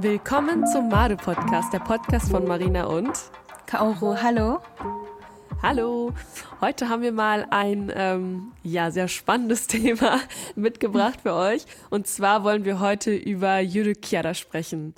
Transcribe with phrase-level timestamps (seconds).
[0.00, 3.10] Willkommen zum Made Podcast, der Podcast von Marina und
[3.66, 4.14] Kaoru.
[4.22, 4.60] Hallo.
[5.60, 6.12] Hallo.
[6.60, 10.20] Heute haben wir mal ein ähm, ja sehr spannendes Thema
[10.54, 11.64] mitgebracht für euch.
[11.90, 14.94] Und zwar wollen wir heute über Yurukiara sprechen.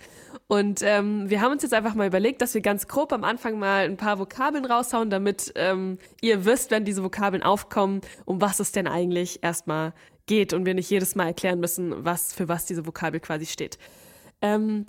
[0.48, 3.58] Und ähm, wir haben uns jetzt einfach mal überlegt, dass wir ganz grob am Anfang
[3.58, 8.60] mal ein paar Vokabeln raushauen, damit ähm, ihr wisst, wenn diese Vokabeln aufkommen, um was
[8.60, 9.94] es denn eigentlich erstmal
[10.26, 13.78] geht und wir nicht jedes Mal erklären müssen, was für was diese Vokabel quasi steht.
[14.42, 14.86] Ähm,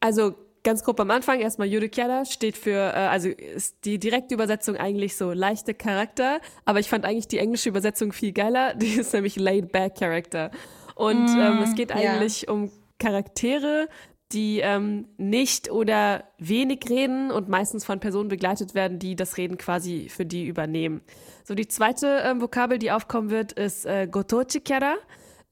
[0.00, 0.34] also
[0.66, 5.16] ganz grob am Anfang erstmal Yurukiara steht für, äh, also ist die direkte Übersetzung eigentlich
[5.16, 9.36] so leichte Charakter, aber ich fand eigentlich die englische Übersetzung viel geiler, die ist nämlich
[9.36, 10.50] laid back Character.
[10.96, 12.52] Und mm, ähm, es geht eigentlich yeah.
[12.52, 13.88] um Charaktere,
[14.32, 19.58] die ähm, nicht oder wenig reden und meistens von Personen begleitet werden, die das Reden
[19.58, 21.00] quasi für die übernehmen.
[21.44, 24.96] So, die zweite ähm, Vokabel, die aufkommen wird, ist äh, Gotochi Kyara.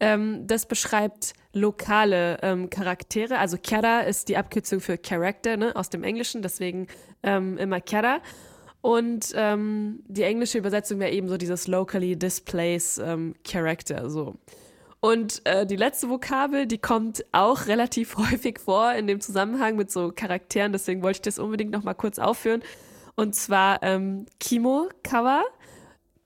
[0.01, 3.39] Ähm, das beschreibt lokale ähm, Charaktere.
[3.39, 6.89] Also Kyara ist die Abkürzung für Character ne, aus dem Englischen, deswegen
[7.23, 8.21] ähm, immer Kyara.
[8.81, 14.11] Und ähm, die englische Übersetzung wäre eben so dieses locally displays ähm, Character.
[14.11, 14.35] So.
[15.01, 19.91] Und äh, die letzte Vokabel, die kommt auch relativ häufig vor in dem Zusammenhang mit
[19.91, 22.63] so Charakteren, deswegen wollte ich das unbedingt noch mal kurz aufführen.
[23.15, 25.45] Und zwar ähm, Kimokawa,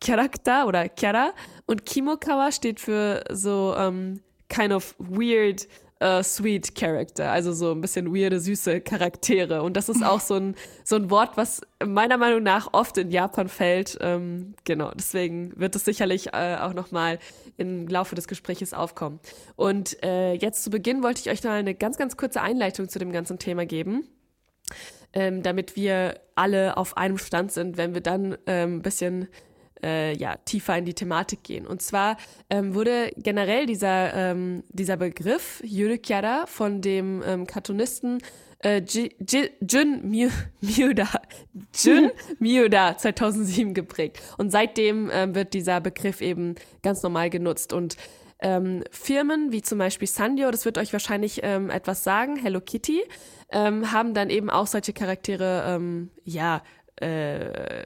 [0.00, 1.32] Charakter oder Kyara.
[1.66, 5.66] Und Kimokawa steht für so ähm, kind of weird
[6.02, 9.62] uh, sweet character, also so ein bisschen weirde, süße Charaktere.
[9.62, 13.10] Und das ist auch so ein, so ein Wort, was meiner Meinung nach oft in
[13.10, 13.98] Japan fällt.
[14.00, 17.18] Ähm, genau, deswegen wird es sicherlich äh, auch nochmal
[17.56, 19.20] im Laufe des Gesprächs aufkommen.
[19.56, 22.98] Und äh, jetzt zu Beginn wollte ich euch noch eine ganz, ganz kurze Einleitung zu
[22.98, 24.08] dem ganzen Thema geben.
[25.14, 29.28] Ähm, damit wir alle auf einem Stand sind, wenn wir dann ein ähm, bisschen
[29.82, 31.66] äh, ja, tiefer in die Thematik gehen.
[31.66, 32.16] Und zwar
[32.50, 38.18] ähm, wurde generell dieser, ähm, dieser Begriff Yurukyara von dem ähm, Cartoonisten
[38.60, 38.82] äh,
[39.60, 40.00] Jun
[40.60, 41.08] Miuda,
[41.74, 44.20] Jun Miuda 2007 geprägt.
[44.36, 47.72] Und seitdem ähm, wird dieser Begriff eben ganz normal genutzt.
[47.72, 47.96] Und
[48.40, 53.02] ähm, Firmen wie zum Beispiel Sandio, das wird euch wahrscheinlich ähm, etwas sagen, Hello Kitty,
[53.50, 56.62] ähm, haben dann eben auch solche Charaktere, ähm, ja,
[57.01, 57.85] äh,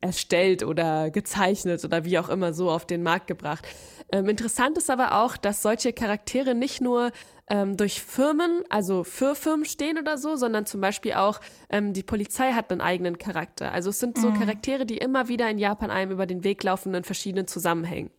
[0.00, 3.66] erstellt oder gezeichnet oder wie auch immer so auf den Markt gebracht.
[4.12, 7.10] Ähm, interessant ist aber auch, dass solche Charaktere nicht nur
[7.48, 12.02] ähm, durch Firmen, also für Firmen stehen oder so, sondern zum Beispiel auch ähm, die
[12.02, 13.72] Polizei hat einen eigenen Charakter.
[13.72, 14.38] Also es sind so mhm.
[14.38, 18.10] Charaktere, die immer wieder in Japan einem über den Weg laufen in verschiedenen Zusammenhängen.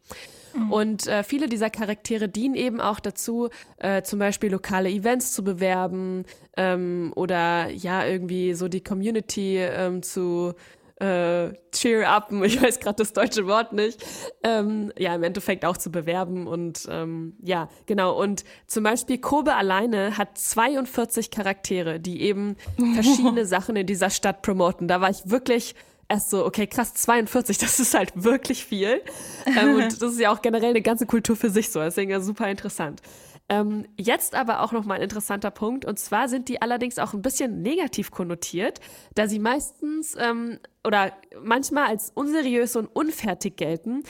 [0.55, 0.71] Mhm.
[0.71, 5.43] Und äh, viele dieser Charaktere dienen eben auch dazu, äh, zum Beispiel lokale Events zu
[5.43, 6.25] bewerben
[6.57, 10.53] ähm, oder ja, irgendwie so die Community ähm, zu
[10.99, 14.03] äh, cheer up, ich weiß gerade das deutsche Wort nicht,
[14.43, 18.19] ähm, ja, im Endeffekt auch zu bewerben und ähm, ja, genau.
[18.19, 22.55] Und zum Beispiel Kobe alleine hat 42 Charaktere, die eben
[22.93, 24.87] verschiedene Sachen in dieser Stadt promoten.
[24.87, 25.75] Da war ich wirklich
[26.07, 29.01] erst so, okay, krass, 42, das ist halt wirklich viel.
[29.45, 32.19] Ähm, und das ist ja auch generell eine ganze Kultur für sich so, deswegen ja
[32.19, 33.01] super interessant.
[33.47, 35.85] Ähm, jetzt aber auch noch mal ein interessanter Punkt.
[35.85, 38.79] Und zwar sind die allerdings auch ein bisschen negativ konnotiert,
[39.13, 41.11] da sie meistens ähm, oder
[41.43, 44.03] manchmal als unseriös und unfertig gelten,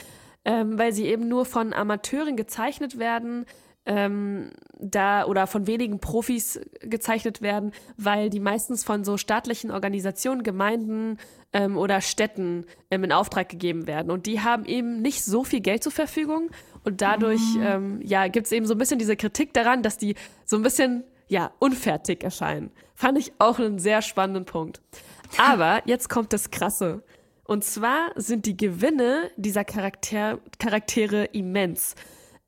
[0.45, 3.45] ähm, weil sie eben nur von Amateuren gezeichnet werden,
[3.85, 10.44] ähm, da oder von wenigen Profis gezeichnet werden, weil die meistens von so staatlichen Organisationen,
[10.44, 11.18] Gemeinden
[11.53, 14.12] ähm, oder Städten ähm, in Auftrag gegeben werden.
[14.12, 16.50] Und die haben eben nicht so viel Geld zur Verfügung.
[16.84, 17.63] Und dadurch mhm.
[17.63, 20.63] ähm, ja, gibt es eben so ein bisschen diese Kritik daran, dass die so ein
[20.63, 22.72] bisschen ja, unfertig erscheinen.
[22.94, 24.81] Fand ich auch einen sehr spannenden Punkt.
[25.38, 27.03] Aber jetzt kommt das Krasse.
[27.45, 31.95] Und zwar sind die Gewinne dieser Charakter Charaktere immens.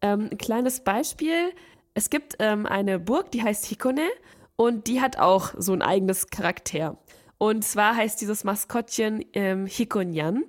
[0.02, 1.52] Ähm, ein kleines Beispiel.
[1.94, 4.08] Es gibt ähm, eine Burg, die heißt Hikone
[4.56, 6.98] und die hat auch so ein eigenes Charakter.
[7.38, 10.44] Und zwar heißt dieses Maskottchen ähm, Hikonyan.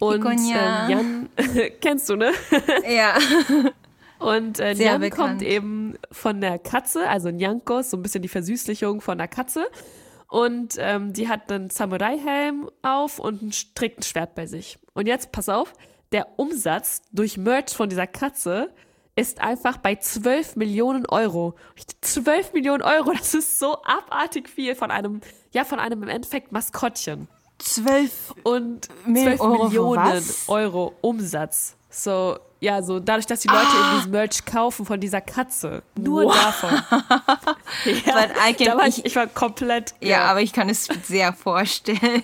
[0.00, 0.90] Und Hikonyan.
[0.90, 2.32] Ähm, Jan, kennst du, ne?
[2.88, 3.16] Ja.
[4.18, 5.30] Und äh, Nyan bekannt.
[5.30, 9.66] kommt eben von der Katze, also Nyankos, so ein bisschen die Versüßlichung von der Katze.
[10.28, 14.78] Und ähm, die hat einen Samurai-Helm auf und trägt ein Schwert bei sich.
[14.94, 15.72] Und jetzt, pass auf,
[16.12, 18.72] der Umsatz durch Merch von dieser Katze
[19.16, 21.54] ist einfach bei 12 Millionen Euro.
[22.00, 25.20] 12 Millionen Euro, das ist so abartig viel von einem,
[25.52, 27.28] ja, von einem im Endeffekt Maskottchen.
[27.58, 31.76] 12 und 12 Euro Millionen Euro Umsatz.
[31.88, 33.88] So, ja, so dadurch, dass die Leute ah.
[33.88, 35.84] eben diesen Merch kaufen von dieser Katze.
[35.96, 36.34] Nur wow.
[36.34, 36.82] davon.
[38.06, 39.94] ja, can, war ich, ich, war komplett.
[40.00, 42.22] Ja, ja, aber ich kann es sehr vorstellen.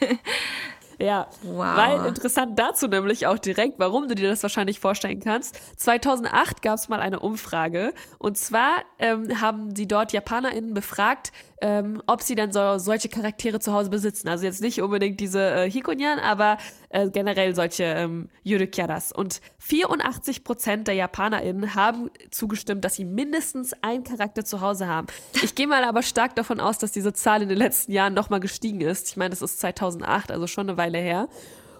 [1.00, 1.76] Ja, Wow.
[1.76, 5.58] weil interessant dazu nämlich auch direkt, warum du dir das wahrscheinlich vorstellen kannst.
[5.80, 12.02] 2008 gab es mal eine Umfrage und zwar ähm, haben sie dort JapanerInnen befragt, ähm,
[12.06, 14.28] ob sie denn so, solche Charaktere zu Hause besitzen.
[14.28, 16.58] Also jetzt nicht unbedingt diese äh, Hikonyan, aber
[16.88, 19.12] äh, generell solche ähm, Yurikyaras.
[19.12, 25.06] Und 84 Prozent der JapanerInnen haben zugestimmt, dass sie mindestens einen Charakter zu Hause haben.
[25.42, 28.40] Ich gehe mal aber stark davon aus, dass diese Zahl in den letzten Jahren nochmal
[28.40, 29.08] gestiegen ist.
[29.08, 31.28] Ich meine, das ist 2008, also schon eine Weile her.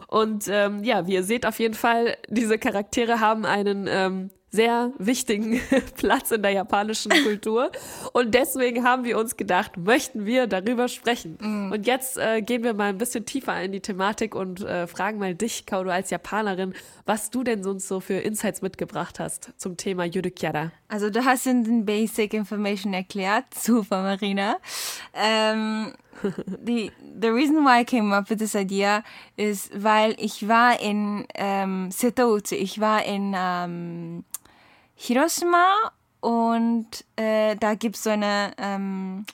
[0.08, 4.92] Und ähm, ja, wie ihr seht, auf jeden Fall, diese Charaktere haben einen ähm, sehr
[4.98, 5.60] wichtigen
[5.96, 7.70] Platz in der japanischen Kultur.
[8.12, 11.70] Und deswegen haben wir uns gedacht, möchten wir darüber sprechen.
[11.72, 15.18] Und jetzt äh, gehen wir mal ein bisschen tiefer in die Thematik und äh, fragen
[15.18, 16.74] mal dich, Kaudo, als Japanerin,
[17.06, 20.72] was du denn sonst so für Insights mitgebracht hast zum Thema Yudukyara.
[20.88, 24.56] Also du hast in den Basic Information erklärt, super Marina.
[25.14, 25.92] Ähm,
[26.64, 29.04] the, the reason why I came up with this idea
[29.36, 34.24] ist, weil ich war in ähm, Setouchi, ich war in ähm,
[35.02, 39.24] Hiroshima und äh, da gibt's so eine ähm,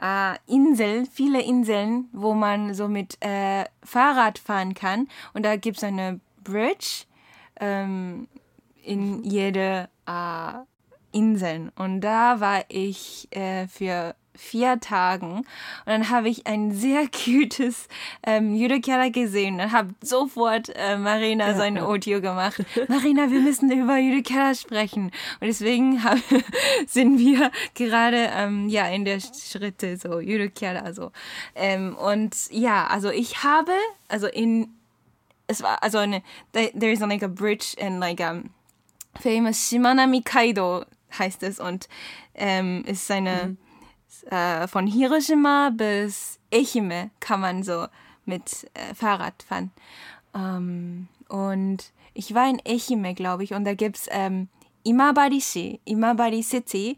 [0.00, 5.08] äh, Insel, viele Inseln, wo man so mit äh, Fahrrad fahren kann.
[5.34, 7.04] Und da gibt's eine Bridge
[7.60, 8.26] ähm,
[8.82, 10.52] in jede äh,
[11.12, 11.72] Inseln.
[11.76, 15.46] Und da war ich äh, für vier Tagen und
[15.86, 17.88] dann habe ich ein sehr cutes
[18.22, 22.64] ähm, Yurikara gesehen und habe sofort äh, Marina so ein Audio gemacht.
[22.88, 25.06] Marina, wir müssen über Yurikara sprechen.
[25.40, 26.18] Und deswegen hab,
[26.86, 31.12] sind wir gerade ähm, ja in der Schritte so Yurikara so.
[31.54, 33.72] Ähm, und ja, also ich habe
[34.08, 34.68] also in
[35.48, 36.22] es war also eine
[36.52, 38.50] there is like a bridge and like um
[39.20, 40.84] famous Shimanami Kaido
[41.18, 41.88] heißt es und
[42.34, 43.56] ähm, ist eine
[44.30, 47.86] äh, von Hiroshima bis Ehime kann man so
[48.24, 49.70] mit äh, Fahrrad fahren.
[50.34, 54.48] Ähm, und ich war in Ehime, glaube ich, und da gibt's ähm,
[54.86, 56.96] Imabari-shi, Imabari City.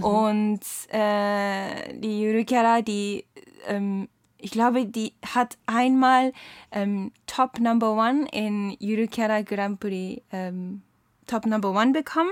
[0.00, 3.24] Und äh, die Yurikara, die,
[3.66, 6.32] ähm, ich glaube, die hat einmal
[6.72, 10.82] ähm, Top Number One in Yurikara Grand Prix ähm,
[11.26, 12.30] Top Number One bekommen,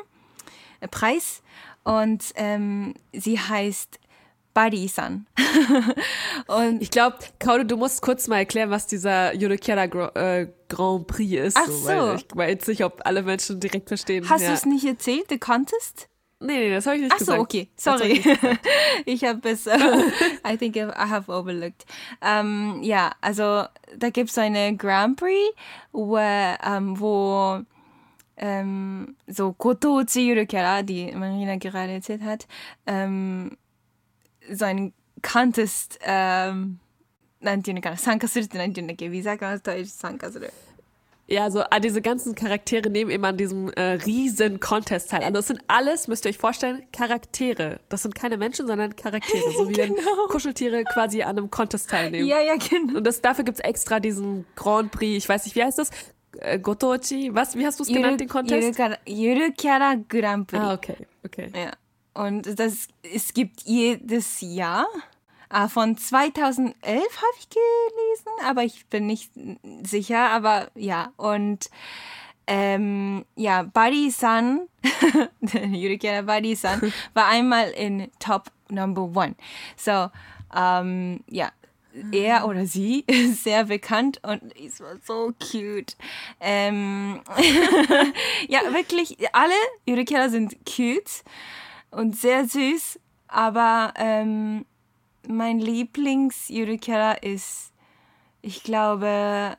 [0.81, 1.43] äh, Preis.
[1.85, 4.00] Und ähm, sie heißt
[4.55, 5.27] Buddy-san.
[6.47, 11.33] und Ich glaube, Kaudo, du musst kurz mal erklären, was dieser Gro äh, Grand Prix
[11.33, 11.56] ist.
[11.59, 12.25] Ach weil so.
[12.27, 14.29] Ich weiß nicht, ob alle Menschen direkt verstehen.
[14.31, 14.49] hast ja.
[14.49, 16.09] du es nicht erzählt, the contest?
[16.41, 17.41] Nee, nee, das habe ich nicht Ach so, gesagt.
[17.41, 18.23] okay, Das hab sorry.
[19.06, 19.79] ich habe es, äh,
[20.47, 21.87] I think I have overlooked.
[22.21, 23.65] Ähm, ja, also
[23.97, 25.55] da gibt es so eine Grand Prix,
[25.93, 27.61] wo, ähm, wo
[28.37, 32.47] ähm, so Gotochi Yurukara, die Marina gerade erzählt hat,
[32.87, 33.56] ähm,
[34.52, 36.80] so ein Contest, ähm,
[37.42, 40.52] なんていうのかな参加するってなんていうんだっけwie sagt man das Deutsch 参加する
[41.31, 45.22] Ja, so ah, diese ganzen Charaktere nehmen immer an diesem äh, riesen Contest teil.
[45.22, 47.80] Also das sind alles, müsst ihr euch vorstellen, Charaktere.
[47.88, 49.52] Das sind keine Menschen, sondern Charaktere.
[49.56, 49.96] So wie wenn
[50.30, 52.28] Kuscheltiere quasi an einem Contest teilnehmen.
[52.28, 52.98] Ja, ja, genau.
[52.98, 55.92] Und das, dafür gibt's extra diesen Grand Prix, ich weiß nicht, wie heißt das?
[56.40, 57.30] Äh, Gotochi?
[57.36, 57.56] Was?
[57.56, 58.80] Wie hast du es genannt, den Contest?
[59.06, 60.64] Yurukara Grand Prix.
[60.64, 61.52] Ah, okay, okay.
[61.54, 61.74] Ja.
[62.15, 64.87] Und das, es gibt jedes Jahr.
[65.49, 69.31] Ah, von 2011 habe ich gelesen, aber ich bin nicht
[69.83, 70.31] sicher.
[70.31, 71.71] Aber ja, und
[72.47, 74.69] ähm, ja, Buddy-san,
[75.41, 79.35] Yurikera Buddy-san, war einmal in Top Number One.
[79.77, 80.11] So,
[80.55, 81.51] ähm, ja,
[82.13, 85.97] er oder sie ist sehr bekannt und es war so cute.
[86.41, 87.21] Ähm,
[88.49, 89.55] ja, wirklich, alle
[89.87, 91.23] Yurikera sind cute
[91.96, 92.98] und sehr süß,
[93.29, 94.65] aber ähm,
[95.27, 97.72] mein Lieblings-Yurikera ist,
[98.43, 99.56] ich glaube,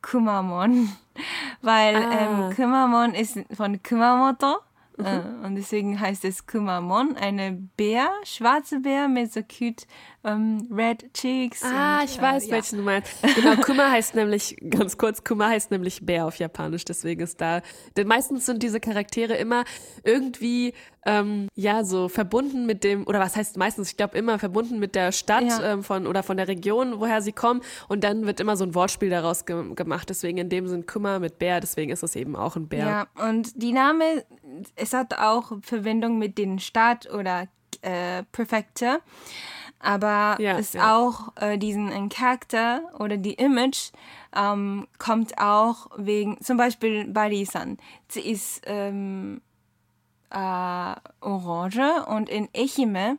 [0.00, 0.88] Kumamon.
[1.62, 2.10] Weil Ah.
[2.48, 4.56] ähm, Kumamon ist von Kumamoto.
[5.06, 9.86] Äh, und deswegen heißt es Kumamon, eine Bär, schwarze Bär mit so cute
[10.24, 11.62] ähm, red cheeks.
[11.64, 12.52] Ah, und, ich weiß, äh, ja.
[12.52, 13.12] welchen du meinst.
[13.34, 17.60] Genau, Kuma heißt nämlich, ganz kurz, Kuma heißt nämlich Bär auf Japanisch, deswegen ist da,
[17.96, 19.64] denn meistens sind diese Charaktere immer
[20.04, 24.78] irgendwie, ähm, ja, so verbunden mit dem, oder was heißt meistens, ich glaube immer verbunden
[24.78, 25.72] mit der Stadt Ja.
[25.72, 28.74] ähm, von, oder von der Region, woher sie kommen und dann wird immer so ein
[28.74, 32.36] Wortspiel daraus ge gemacht, deswegen in dem Sinn Kuma mit Bär, deswegen ist es eben
[32.36, 32.86] auch ein Bär.
[33.16, 34.24] Ja, und die Name,
[34.76, 37.48] es hat auch Verbindung mit den Stadt oder
[37.82, 39.00] äh, Präfekte,
[39.78, 40.96] aber Ja, es ja.
[40.96, 43.90] auch äh, diesen ein Charakter oder die Image
[44.34, 47.78] ähm, kommt auch wegen, zum Beispiel Bari-san.
[48.08, 49.40] Sie ist ähm,
[50.30, 53.18] äh, orange und in Ehime,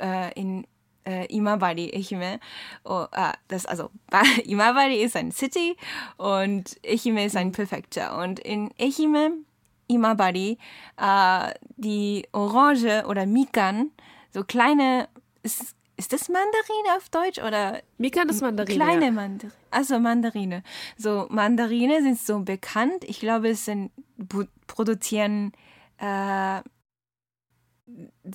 [0.00, 0.66] äh, in
[1.06, 2.40] äh, Imabari, Ehime.
[2.84, 3.90] Oh, ah, das, also,
[4.44, 5.76] Imabari ist ein City
[6.16, 8.16] und Ehime ist ein Prefecture.
[8.22, 9.32] Und in Ehime,
[9.93, 10.57] Imabari,
[10.97, 13.91] äh, die Orange oder Mikan,
[14.31, 15.09] so kleine,
[15.43, 17.81] ist, ist das Mandarine auf Deutsch oder?
[17.97, 18.75] Mikan ist Mandarine.
[18.75, 19.11] Kleine ja.
[19.11, 19.53] Mandarine.
[19.71, 20.63] Also Mandarine.
[20.97, 23.03] So, Mandarine sind so bekannt.
[23.05, 23.91] Ich glaube, es sind,
[24.67, 25.53] produzieren
[25.97, 26.61] äh,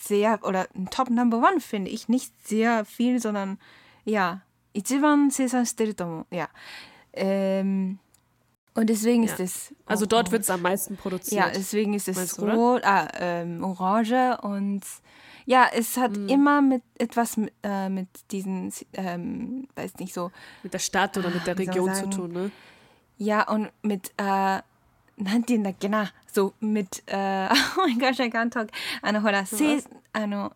[0.00, 3.58] sehr, oder Top Number One finde ich, nicht sehr viel, sondern
[4.04, 4.42] ja,
[4.74, 6.34] 一番生産してると思う。
[6.34, 6.50] Ja.
[7.12, 8.00] Ähm,
[8.74, 9.32] und deswegen Ja.
[9.32, 9.74] ist es.
[9.86, 11.32] Also dort wird es am meisten produziert.
[11.40, 12.54] Ja, deswegen ist es Meinst du, oder?
[12.54, 14.82] rot, ah, ähm, orange und
[15.46, 16.28] ja, es hat Mhm.
[16.28, 20.32] immer mit etwas mit, äh, mit diesen, ähm, weiß nicht so,
[20.62, 22.10] mit der Stadt oder mit der Ah, wie soll Region man zu sagen?
[22.16, 22.50] tun, ne?
[23.18, 24.62] ja und mit, äh,
[25.16, 27.48] なんて言うんだっけな、so mit, äh,
[27.78, 28.68] oh my gosh, I can't talk.
[29.00, 30.52] あのほら、せあの、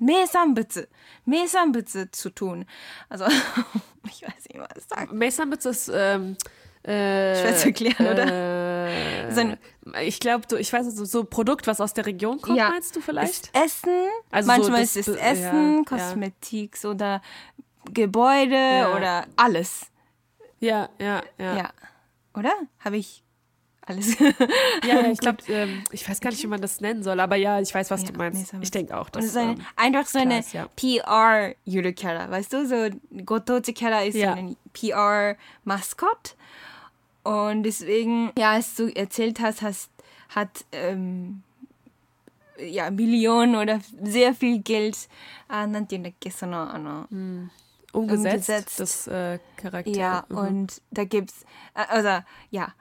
[0.00, 0.88] 名産物、
[1.26, 2.66] 名産物zu tun.
[3.10, 3.26] Also,
[4.06, 5.18] ich weiß nicht, was sagen.
[5.18, 6.36] Mesanbitz ist ähm,
[6.83, 8.25] äh, Schwer zu erklären, oder?
[8.27, 9.57] Äh, So ein-
[10.03, 12.57] ich glaube, du, ich weiß nicht, so, so ein Produkt, was aus der Region kommt,
[12.57, 12.69] Ja.
[12.69, 13.47] meinst du vielleicht?
[13.47, 13.93] Ist Essen,
[14.31, 17.21] Also so manchmal das ist es Essen, ja, Kosmetik oder
[17.93, 18.95] Gebäude Ja.
[18.95, 19.87] oder alles.
[20.59, 21.57] Ja, ja, ja.
[21.57, 21.69] Ja.
[22.35, 22.51] Oder?
[22.79, 23.23] Habe ich
[23.85, 24.17] alles?
[24.19, 24.29] Ja,
[24.87, 27.59] ja ich glaube, ähm, ich weiß gar nicht, wie man das nennen soll, aber ja,
[27.59, 28.39] ich weiß, was Ja, du meinst.
[28.39, 28.67] Mesanbitz.
[28.67, 30.67] Ich denke auch, Und dass, es ist eine, ähm, einfach so eine ja.
[30.75, 32.67] PR-Judo-Kara, weißt du?
[32.67, 32.89] So
[33.25, 34.33] Gotochi-Kara ist Ja.
[34.33, 36.35] ein PR-Maskott.
[37.23, 39.91] Und deswegen, ja, als du erzählt hast, hast
[40.35, 41.43] hat ähm,
[42.57, 45.09] ja, Millionen oder sehr viel Geld
[45.47, 45.73] an
[47.11, 47.49] äh, mhm.
[47.91, 48.79] umgesetzt, umgesetzt.
[48.79, 49.91] Das äh, Charakter.
[49.91, 50.37] Ja, mhm.
[50.37, 52.73] und da gibt's, äh, also ja,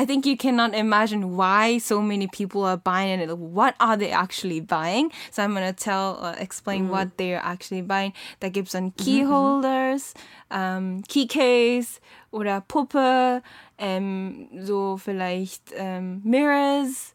[0.00, 3.36] I think you cannot imagine why so many people are buying it.
[3.36, 5.12] What are they actually buying?
[5.30, 8.14] So I'm gonna tell, uh, explain what they're actually buying.
[8.40, 10.14] Da gibt's dann Key Holders,
[10.50, 12.00] ähm, Key Case
[12.32, 13.42] oder Puppe,
[13.78, 17.12] ähm, so vielleicht ähm, Mirrors,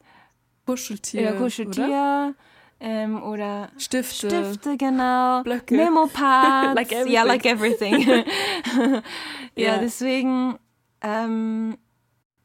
[0.68, 1.22] Kuscheltier.
[1.30, 1.34] oder?
[1.40, 2.36] Kuscheltier,
[2.80, 4.30] ähm, oder Stifte.
[4.30, 5.42] Stifte, genau.
[5.42, 5.76] Blöcke.
[5.76, 6.76] Memo-Pads.
[6.76, 7.26] Like everything.
[7.28, 8.02] like everything.
[9.56, 9.78] ja, Ja.
[9.80, 10.60] deswegen,
[11.02, 11.78] ähm,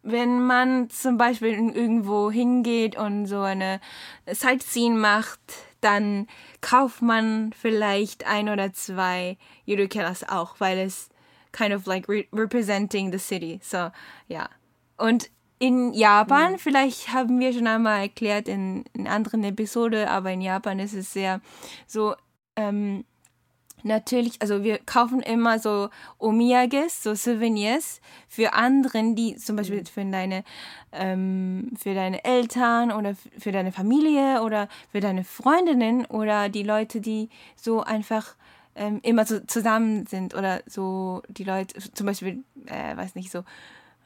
[0.02, 3.80] wenn man zum Beispiel irgendwo hingeht und so eine
[4.26, 5.40] Sightseeing macht,
[5.80, 6.26] dann
[6.61, 11.09] kauft man vielleicht ein oder zwei Yudokeras auch, weil es
[11.52, 13.61] kind of like re representing the city.
[13.62, 13.90] So,
[14.28, 14.49] ja.
[14.97, 20.40] Und in Japan, vielleicht haben wir schon einmal erklärt in, in anderen Episode, aber in
[20.40, 21.40] Japan ist es sehr
[21.87, 22.14] so,
[22.57, 23.04] ähm,
[23.82, 30.04] natürlich, also wir kaufen immer so Omiyages, so Souvenirs für anderen, die zum Beispiel für
[30.04, 30.44] deine,
[30.92, 37.00] ähm, für deine Eltern oder für deine Familie oder für deine Freundinnen oder die Leute,
[37.00, 38.34] die so einfach
[38.75, 43.44] ähm, immer so zusammen sind oder so die Leute, zum Beispiel, äh, weiß nicht, so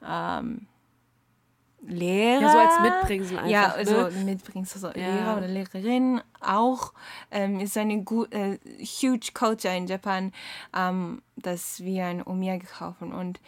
[0.06, 0.66] ähm,
[1.86, 2.40] Lehrer.
[2.42, 3.50] Ja, so als Mitbringsel einfach.
[3.50, 4.10] Ja, also ne?
[4.24, 4.92] Mitbringsel, so Ja.
[4.94, 6.92] Lehrer oder Lehrerin auch.
[7.30, 10.32] Ähm, ist eine gut, äh, huge culture in Japan,
[10.74, 13.12] ähm, dass wir ein Omiyage kaufen.
[13.12, 13.40] Und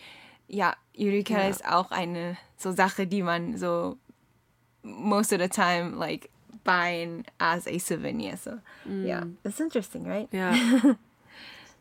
[0.48, 1.48] ja, Yurika Ja.
[1.48, 3.96] ist auch eine so Sache, die man so
[4.82, 6.28] most of the time like
[6.64, 8.36] buying as a souvenir.
[8.36, 8.52] So
[9.04, 10.28] ja, that's interesting, right?
[10.32, 10.52] Ja.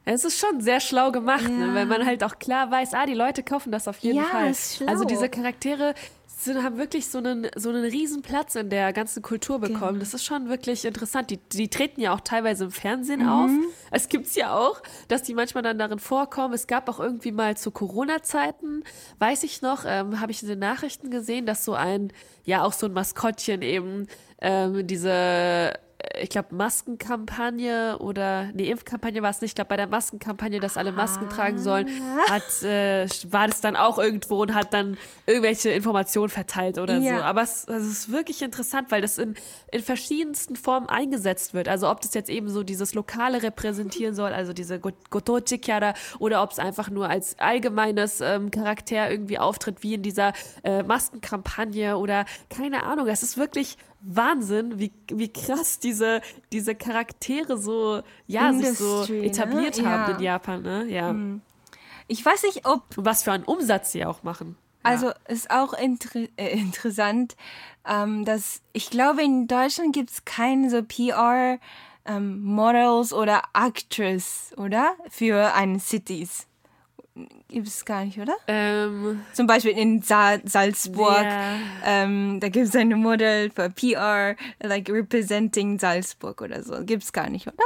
[0.08, 1.66] Es ist schon sehr schlau gemacht, ne?
[1.66, 1.74] Ja.
[1.74, 4.52] weil man halt auch klar weiß, ah, die Leute kaufen das auf jeden Ja, Fall.
[4.52, 4.88] ist schlau.
[4.88, 5.96] Also diese Charaktere
[6.38, 9.94] sind, haben wirklich so einen, so einen riesen Platz in der ganzen Kultur bekommen.
[9.94, 10.00] Genau.
[10.00, 11.30] Das ist schon wirklich interessant.
[11.30, 13.30] Die, die treten ja auch teilweise im Fernsehen Mhm.
[13.30, 13.50] auf.
[13.92, 16.54] Es gibt's ja auch, dass die manchmal dann darin vorkommen.
[16.54, 18.84] Es gab auch irgendwie mal zu Corona-Zeiten,
[19.20, 22.12] weiß ich noch, ähm, habe ich in den Nachrichten gesehen, dass so ein,
[22.44, 24.08] ja auch so ein Maskottchen eben
[24.42, 25.74] ähm, diese
[26.22, 29.52] ich glaube, Maskenkampagne oder, nee, Impfkampagne war es nicht.
[29.52, 31.88] Ich glaube, bei der Maskenkampagne, dass alle Masken tragen sollen,
[32.28, 32.32] Ah.
[32.34, 37.18] hat, äh, war das dann auch irgendwo und hat dann irgendwelche Informationen verteilt oder Ja.
[37.20, 37.24] so.
[37.24, 39.36] Aber es, also es ist wirklich interessant, weil das in,
[39.72, 41.68] in verschiedensten Formen eingesetzt wird.
[41.68, 46.44] Also ob das jetzt eben so dieses Lokale repräsentieren soll, also diese Go- Gotochi-Kyara, oder
[46.44, 51.98] ob es einfach nur als allgemeines ähm, Charakter irgendwie auftritt, wie in dieser äh, Maskenkampagne
[51.98, 53.08] oder keine Ahnung.
[53.08, 56.22] Es ist wirklich Wahnsinn, wie, wie krass diese,
[56.52, 59.26] diese Charaktere so, ja, sich so Industry, ne?
[59.26, 60.18] etabliert haben Ja.
[60.18, 60.86] in Japan, ne?
[60.86, 61.16] Ja.
[62.08, 64.58] Ich weiß nicht, ob was für einen Umsatz sie auch machen.
[64.84, 67.36] Also ist auch inter äh, interessant,
[67.88, 71.58] ähm, dass ich glaube, in Deutschland gibt es keine so PR
[72.06, 74.94] ähm, Models oder Actress, oder?
[75.10, 76.46] Für einen Cities.
[77.56, 78.36] Gibt es gar nicht, oder?
[78.50, 81.24] Ähm, Zum Beispiel in Sa Salzburg.
[81.24, 81.56] Ja.
[81.86, 86.84] Ähm, da gibt es eine Model für PR, like representing Salzburg oder so.
[86.84, 87.64] Gibt es gar nicht, oder?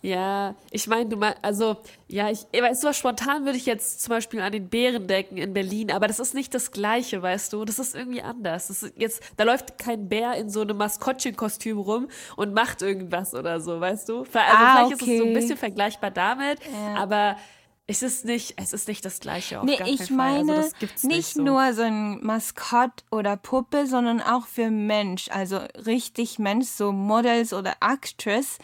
[0.00, 4.10] Ja, ich meine, du meinst, also, ja, ich, weißt du, spontan würde ich jetzt zum
[4.10, 7.64] Beispiel an den Bären denken in Berlin, aber das ist nicht das Gleiche, weißt du?
[7.64, 8.68] Das ist irgendwie anders.
[8.68, 12.06] Das ist jetzt, da läuft kein Bär in so einem Maskottchenkostüm rum
[12.36, 14.18] und macht irgendwas oder so, weißt du?
[14.20, 15.34] Also, Ah, vielleicht ist es so ein okay.
[15.34, 16.94] bisschen vergleichbar damit, Ja.
[17.02, 17.36] aber
[17.88, 19.60] es ist nicht, es ist nicht das Gleiche.
[19.60, 20.16] Auf Nee, ich Fall.
[20.16, 21.42] meine also, nicht, nicht so.
[21.42, 27.52] nur so ein Maskott oder Puppe, sondern auch für Mensch, also richtig Mensch, so Models
[27.52, 28.58] oder Actress,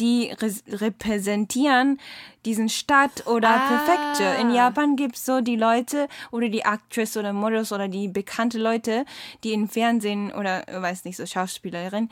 [0.00, 0.34] die
[0.68, 2.00] repräsentieren
[2.45, 3.67] diesen Stadt oder Ah.
[3.67, 4.35] Prefektur.
[4.41, 8.57] In Japan gibt es so die Leute oder die Actress oder Models oder die bekannte
[8.57, 9.05] Leute,
[9.43, 12.09] die im Fernsehen oder, äh, weiß nicht, so Schauspielerin,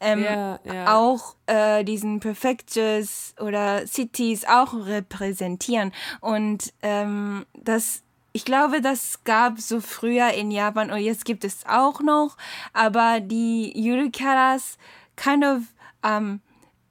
[0.00, 0.96] ähm, Ja, ja.
[0.96, 5.92] auch äh, diesen Prefectures oder Cities auch repräsentieren.
[6.20, 11.64] Und ähm, das, ich glaube, das gab so früher in Japan und jetzt gibt es
[11.66, 12.36] auch noch,
[12.72, 14.76] aber die Yurikaras
[15.16, 15.62] kind of,
[16.04, 16.40] ähm,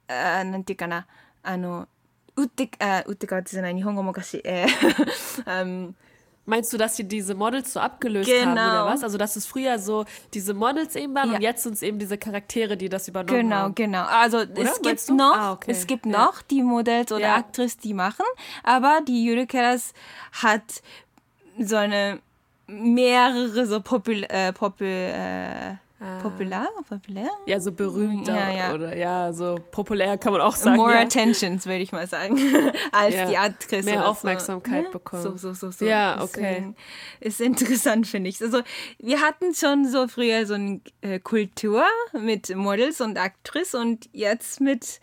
[0.08, 1.06] äh, なんていうかな、
[1.42, 1.86] あの、
[2.36, 4.40] 打って、あ打って変わってじゃない、日本語もおかしい。
[4.44, 5.06] えー
[5.46, 5.94] ähm,
[6.46, 8.86] Meinst du, dass sie diese Models so abgelöst haben oder Genau.
[8.86, 9.04] was?
[9.04, 10.04] Also, dass es früher so
[10.34, 11.36] diese Models eben waren Ja.
[11.36, 13.74] und jetzt sind es eben diese Charaktere, die das übernommen Genau, haben.
[13.74, 14.02] genau.
[14.04, 15.14] Also es Meinst gibt du?
[15.14, 15.70] noch, Ah, okay.
[15.70, 16.12] es gibt Ja.
[16.12, 17.36] noch die Modells oder Ja.
[17.36, 18.24] Actrice, die machen,
[18.64, 19.92] aber die Yurikeras
[20.32, 20.82] hat
[21.58, 22.20] so eine
[22.66, 25.78] mehrere so popul äh, popul äh, Ah.
[26.21, 28.73] popular, populär, Ja, so berühmter Ja, ja.
[28.73, 30.75] oder ja, so populär kann man auch sagen.
[30.77, 31.01] more ja.
[31.01, 32.37] attentions würde ich mal sagen,
[32.91, 33.25] als Ja.
[33.25, 34.91] die Actrice Mehr Aufmerksamkeit so.
[34.91, 35.23] bekommen.
[35.23, 35.85] So, so, so, so.
[35.85, 36.55] Ja, okay.
[36.55, 36.75] Deswegen
[37.21, 38.41] Ist interessant, finde ich.
[38.41, 38.61] Also
[38.99, 41.83] wir hatten schon so früher so eine äh, Kultur
[42.13, 44.99] mit Models und Actrice und jetzt mit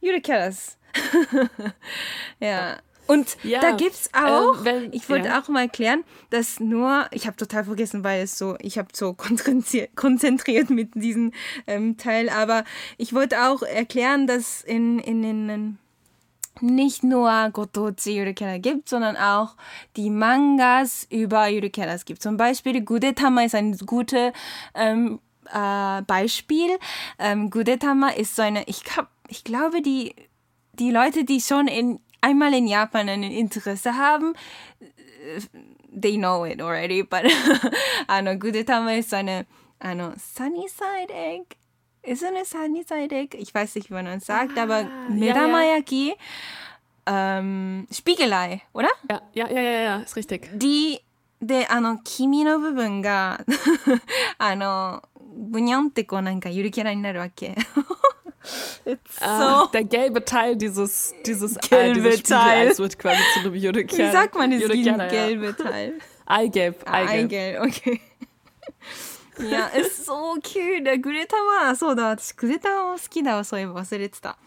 [0.00, 0.78] Yurikeras.
[2.40, 2.76] ja.
[3.06, 5.40] Und Ja, da gibt's auch, ähm, wenn- ich wollte ja.
[5.40, 9.12] auch mal erklären, dass nur, ich habe total vergessen, weil es so, ich habe so
[9.14, 11.32] konzentriert, konzentriert mit diesem
[11.66, 12.64] ähm, Teil, aber
[12.98, 15.78] ich wollte auch erklären, dass in, in, in
[16.62, 19.56] nicht nur Gotochi Yurikera gibt, sondern auch
[19.96, 22.22] die Mangas über Yurikeras gibt.
[22.22, 24.32] Zum Beispiel Gudetama ist ein gutes
[24.74, 25.20] ähm,
[25.52, 26.70] äh, Beispiel.
[27.18, 30.14] Ähm, Gudetama ist so eine, ich, glaub, ich glaube, die,
[30.72, 34.33] die Leute, die schon in, einmal in Japan ein Interesse haben,
[34.79, 35.41] äh,
[35.91, 37.23] they know it already, but
[38.07, 39.45] あの、Gudetama ist so eine,
[39.79, 41.57] あの、Sunny Side Egg.
[42.03, 43.37] Ist so eine Sunny Side Egg?
[43.37, 46.15] Ich weiß nicht, wie man das sagt, aber ja, Medamayaki,
[47.05, 48.89] ähm, Spiegelei, oder?
[49.09, 50.49] Ja, ja, ja, ja, ja, ist richtig.
[50.53, 51.01] die
[51.41, 53.43] であの黄身の部分が
[54.37, 55.01] あの
[55.35, 57.55] ブニャンってこうなんかゆるキャラになるわけ
[58.85, 62.49] It's Ah, so der gelbe Teil dieses, dieses, Gelbe äh, dieses Teil.
[62.73, 64.07] Spiegeleis wird quasi zu einem Judekian.
[64.07, 66.03] wie sagt man das Judekianer, gelbe Teil Ja.
[66.25, 67.31] Eigelb, Eigelb.
[67.31, 68.01] Eigelb okay
[69.39, 71.35] いや it's so cute でグレタ
[71.65, 74.37] マそうだ私グレタマも好きだわそういえば忘れてた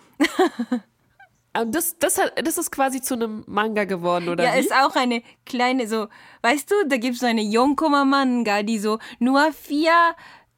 [1.56, 4.58] Und das, das, hat, das ist quasi zu einem Manga geworden, oder Ja, wie?
[4.58, 6.08] ist auch eine kleine, so,
[6.42, 9.92] weißt du, da gibt es so eine 4-Manga, die so nur vier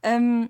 [0.03, 0.49] ähm,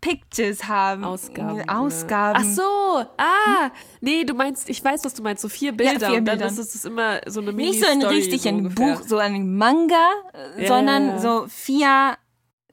[0.00, 1.04] Pictures haben.
[1.04, 1.60] Ausgaben.
[1.60, 2.38] Äh, Ausgaben.
[2.40, 5.92] Ach so, ah, nee, du meinst, ich weiß, was du meinst, so vier Bilder.
[5.92, 6.58] Ja, vier und dann Bildern.
[6.58, 10.08] ist es immer so eine Mini Nicht so ein richtiges so Buch, so ein Manga,
[10.56, 10.68] ja.
[10.68, 12.16] sondern so vier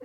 [0.00, 0.04] äh,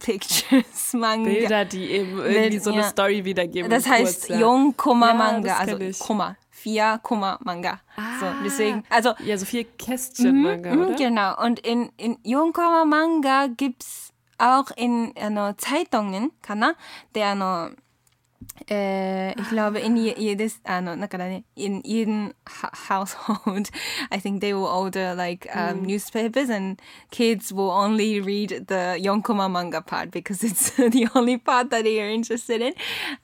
[0.00, 1.30] Pictures, Manga.
[1.30, 2.88] Bilder, die eben irgendwie Bild, so eine ja.
[2.88, 3.70] Story wiedergeben.
[3.70, 4.40] Das heißt kurz, ja.
[4.40, 6.36] Yon Komma Manga, also Komma.
[6.50, 7.80] Vier Komma Manga.
[7.96, 9.12] Ah, so, deswegen, also.
[9.24, 10.94] Ja, so vier Kästchen mhm, Manga, mhm, oder?
[10.96, 11.44] Genau.
[11.44, 16.75] Und in, in Yon Komma Manga gibt's auch in あの Zeitungen かな
[17.13, 17.77] であの、えー、
[18.69, 23.69] ich glaube in je- jedes あのだからね in jeden ha- household
[24.11, 26.77] I think they will order like um, newspapers and
[27.09, 32.09] kids will only read the 4コマ漫画 part because it's the only part that they are
[32.13, 32.73] interested in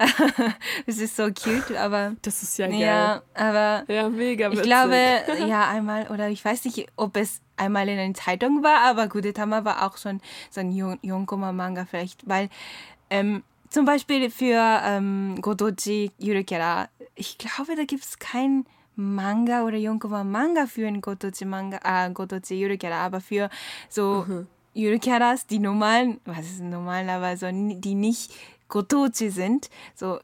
[0.85, 2.79] this is so cute aber Das ist ja geil.
[2.79, 4.63] ja aber Ja, mega ich witzig.
[4.65, 4.95] glaube,
[5.47, 9.63] ja, einmal, oder ich weiß nicht, ob es einmal in einer Zeitung war, aber Gudetama
[9.65, 12.49] war auch schon so ein 4-Komma-Manga vielleicht, weil
[13.09, 13.43] ähm,
[13.74, 20.66] zum Beispiel für ähm, Godoji Yurikera, ich glaube, da gibt es kein Manga oder 4-Komma-Manga
[20.66, 23.50] für ein Godoji-Manga, äh, Godoji Yurikera, aber für
[23.88, 24.24] so
[24.74, 28.32] Yurikeras, die normalen, was ist normal, aber so, die nicht
[28.68, 30.20] Gotochi sind, so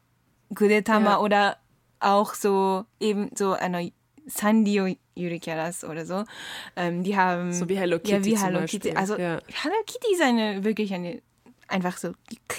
[0.55, 1.19] Gudetama Ja.
[1.19, 1.57] oder
[1.99, 3.91] auch so eben so eine
[4.27, 6.25] Sandio Yurikeras oder so.
[6.77, 8.93] Ähm, die haben So wie Hello ja, Kitty wie zum Hello Kitty.
[8.93, 9.41] Also ja.
[9.63, 11.21] Hello Kitty ist eine wirklich eine
[11.71, 12.13] einfach so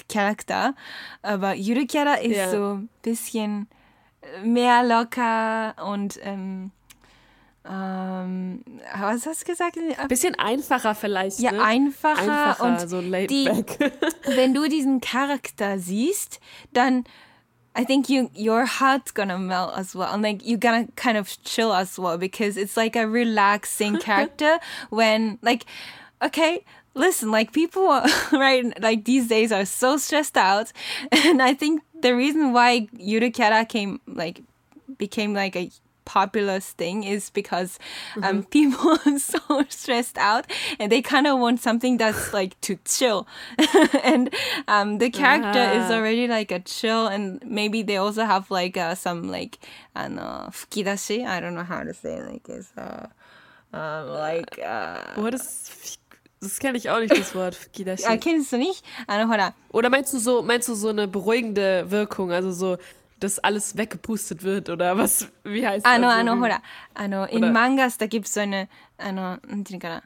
[0.08, 0.74] Charakter,
[1.22, 2.50] aber Yurikera ist Ja.
[2.50, 3.68] so ein bisschen
[4.22, 6.70] äh, mehr locker und ähm,
[7.64, 8.64] ähm,
[9.00, 9.78] was hast du gesagt?
[10.08, 11.62] Bisschen einfacher vielleicht, Ja, ne?
[11.62, 13.92] einfacher, Einfacher, und so laid die- back.
[14.24, 16.40] wenn du diesen Charakter siehst,
[16.72, 17.04] dann
[17.78, 21.26] I think you your heart's gonna melt as well, and like you're gonna kind of
[21.44, 24.58] chill as well because it's like a relaxing character
[24.90, 25.64] when like,
[26.22, 30.72] okay, listen, like people are, right like these days are so stressed out,
[31.12, 34.42] and I think the reason why Yurukara came like
[34.98, 35.70] became like a
[36.04, 37.78] populous thing is because
[38.22, 42.78] um, people are so stressed out and they kind of want something that's like to
[42.84, 43.26] chill.
[44.02, 44.34] And
[44.68, 48.94] um, the character is already like a chill and maybe they also have like uh,
[48.94, 49.58] some like
[49.94, 51.26] I don't know fukidashi?
[51.26, 53.06] I don't know how to say it, like it's uh,
[53.72, 55.98] um, like uh, What ist.
[56.41, 57.55] Das kenne ich auch nicht, das Wort.
[57.55, 58.05] Fukidashi.
[58.05, 58.83] ah, kennst du nicht?
[59.07, 62.31] あのほら Oder meinst du so, meinst du so eine beruhigende Wirkung?
[62.31, 62.77] Also so,
[63.19, 65.27] dass alles weggepustet wird oder was?
[65.43, 66.61] Wie heißt あの、also, あの、 wie- ほら、
[66.93, 68.67] あの、in oder- mangas, da gibt's so eine,
[68.99, 70.03] あの、なんていうのかな。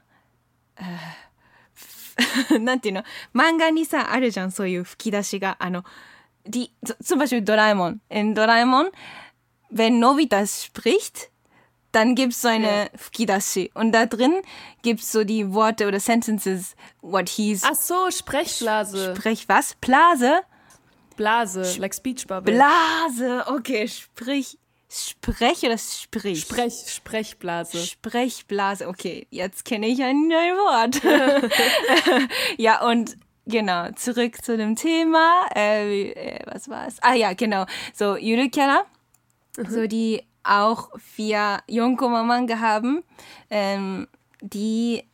[0.77, 5.58] äh, なんていうの漫画にさ、あるじゃん、そういう吹き出しが。
[5.60, 5.84] あの、
[6.47, 7.97] die, z- zum Beispiel Doraemon.
[8.10, 8.91] In Doraemon,
[9.73, 11.30] wenn Nobita spricht,
[11.96, 13.70] dann gibt's so eine Fukidashi.
[13.72, 14.42] Und da drin
[14.82, 19.14] gibt's so die Worte oder Sentences, what he's, Ach so, Sprechblase.
[19.16, 19.74] sprich was?
[19.80, 20.42] Blase?
[21.16, 22.52] Blase, like Speech Bubble.
[22.52, 24.59] Blase, okay, sprich,
[24.90, 26.42] sprech oder sprich?
[26.42, 27.87] Sprech, Sprechblase.
[27.87, 28.87] Sprechblase.
[28.88, 31.00] Okay, jetzt kenne ich ein neues Wort.
[32.59, 35.46] ja, und genau, zurück zu dem Thema.
[35.56, 36.96] Äh, äh, was war's?
[37.00, 37.64] Ah ja, genau.
[37.94, 38.85] So, Yurikara,
[39.66, 43.02] so die auch vier Yonko-Manga haben,
[43.50, 44.06] ähm,
[44.40, 45.04] die,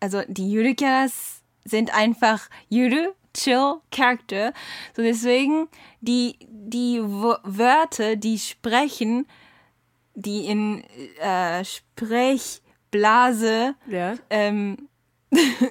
[0.00, 4.52] also die Yurikaras sind einfach Yuru, chill Charakter.
[4.96, 5.68] So deswegen
[6.00, 9.26] die, die Wörter, die sprechen,
[10.14, 10.82] die in
[11.20, 14.14] äh, Sprechblase Ja.
[14.30, 14.88] ähm,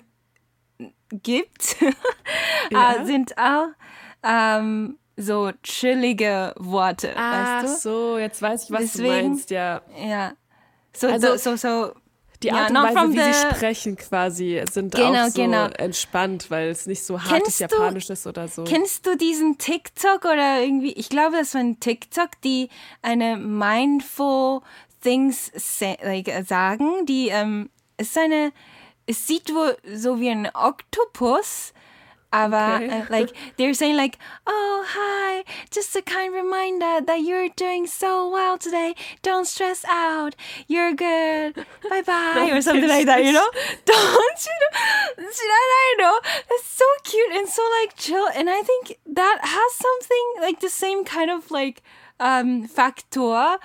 [1.12, 1.76] gibt,
[2.72, 2.94] Ja.
[3.02, 3.68] äh, sind auch
[4.24, 9.80] ähm, so chillige Worte, Ach weißt so, jetzt weiß ich, was Deswegen- du meinst, ja.
[9.80, 10.08] du?
[10.08, 10.32] Ja.
[10.96, 11.92] So, Also- so, so, so
[12.42, 15.66] Die Ja, Art und not Weise, wie sie sprechen quasi, sind Genau, auch so genau.
[15.78, 18.64] entspannt, weil es nicht so hartes Kennst du- Japanisch ist oder so.
[18.64, 22.70] Kennst du diesen TikTok oder irgendwie, ich glaube, das war ein TikTok, die
[23.02, 24.62] eine mindful
[25.04, 28.54] things sa like, sagen, die, ähm, es ist eine,
[29.06, 31.74] es sieht wohl so wie ein Oktopus,
[32.34, 33.06] Ava, uh, Okay.
[33.10, 35.44] like they're saying like, "Oh, hi.
[35.72, 38.96] Just a kind reminder that you're doing so well today.
[39.22, 40.36] Don't stress out.
[40.68, 41.56] You're good.
[41.90, 43.50] Bye bye." or something like that, you know?
[43.86, 44.80] Don't you know?
[45.18, 46.20] I know.
[46.52, 50.70] It's so cute and so like chill and I think that has something like the
[50.70, 51.82] same kind of like
[52.20, 53.58] um factor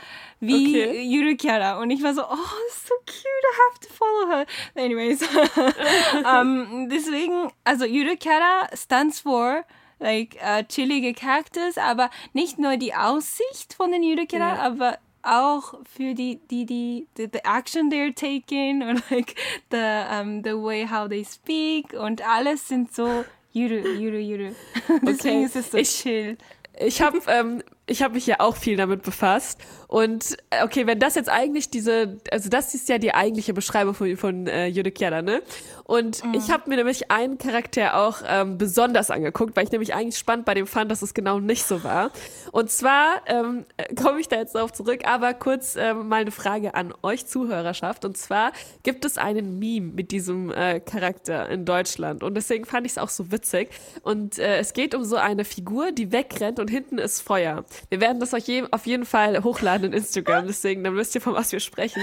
[0.46, 1.02] wie Okay.
[1.02, 1.80] Yurukara.
[1.80, 2.36] Und ich war so, oh,
[2.70, 4.46] so cute, I have to follow her.
[4.76, 5.22] Anyways,
[6.24, 9.64] um, deswegen, also Yurukara stands for
[10.00, 14.62] like uh, chillige Characters, aber nicht nur die Aussicht von den Yurukara, Ja.
[14.62, 19.34] aber auch für die, die, die, the, the action they're taking und like
[19.70, 19.78] the,
[20.20, 24.54] um, the way how they speak und alles sind so Yuru, Yuru, Yuru.
[25.02, 25.44] Deswegen Okay.
[25.44, 26.36] ist es so Ich- chill.
[26.76, 29.60] Ich habe ähm, ich hab mich ja auch viel damit befasst.
[29.94, 33.94] Und äh, okay, wenn das jetzt eigentlich diese, also das ist ja die eigentliche Beschreibung
[33.94, 35.40] von, von äh, Yude Kiara, ne?
[35.84, 36.34] Und Mhm.
[36.34, 40.46] ich habe mir nämlich einen Charakter auch ähm, besonders angeguckt, weil ich nämlich eigentlich spannend
[40.46, 42.10] bei dem fand, dass es genau nicht so war.
[42.50, 43.66] Und zwar ähm,
[44.02, 48.04] komme ich da jetzt darauf zurück, aber kurz ähm, mal eine Frage an euch Zuhörerschaft.
[48.04, 48.50] Und zwar
[48.82, 52.24] gibt es einen Meme mit diesem äh, Charakter in Deutschland.
[52.24, 53.70] Und deswegen fand ich es auch so witzig.
[54.02, 57.64] Und äh, es geht um so eine Figur, die wegrennt und hinten ist Feuer.
[57.90, 61.20] Wir werden das euch je, auf jeden Fall hochladen in Instagram, deswegen dann wisst ihr,
[61.20, 62.02] von was wir sprechen.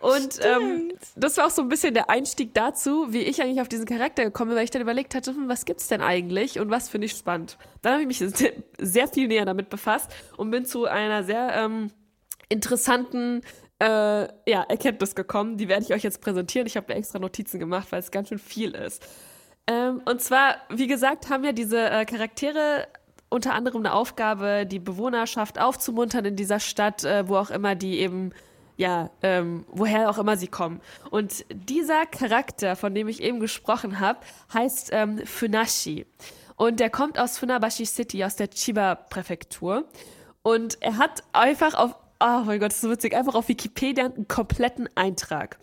[0.00, 3.68] Und ähm, das war auch so ein bisschen der Einstieg dazu, wie ich eigentlich auf
[3.68, 6.70] diesen Charakter gekommen bin, weil ich dann überlegt hatte, hm, was gibt's denn eigentlich und
[6.70, 7.56] was finde ich spannend.
[7.80, 11.54] Dann habe ich mich sehr, sehr viel näher damit befasst und bin zu einer sehr
[11.54, 11.90] ähm,
[12.48, 13.40] interessanten
[13.78, 15.56] äh, ja, Erkenntnis gekommen.
[15.56, 16.66] Die werde ich euch jetzt präsentieren.
[16.66, 19.02] Ich habe mir extra Notizen gemacht, weil es ganz schön viel ist.
[19.66, 22.86] Ähm, und zwar, wie gesagt, haben ja diese äh, Charaktere
[23.28, 27.98] unter anderem eine Aufgabe, die Bewohnerschaft aufzumuntern in dieser Stadt, äh, wo auch immer die
[27.98, 28.32] eben,
[28.76, 30.80] ja, ähm, woher auch immer sie kommen.
[31.10, 34.20] Und dieser Charakter, von dem ich eben gesprochen habe,
[34.52, 36.06] heißt ähm, Funashi.
[36.56, 39.84] Und der kommt aus Funabashi City, aus der Chiba-Präfektur.
[40.42, 44.06] Und er hat einfach auf, oh mein Gott, das ist so witzig, einfach auf Wikipedia
[44.06, 45.58] einen kompletten Eintrag.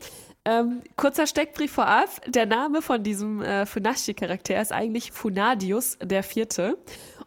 [0.46, 2.10] Ähm, kurzer Steckbrief vorab.
[2.28, 6.78] Der Name von diesem äh, Funashi-Charakter ist eigentlich Funadius der Vierte.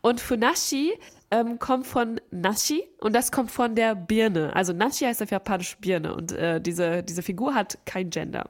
[0.07, 0.97] Und Funashi
[1.33, 4.55] ähm, kommt von Nashi und das kommt von der Birne.
[4.55, 8.49] Also Nashi heißt auf Japanisch Birne und äh, diese, diese Figur hat kein Gender.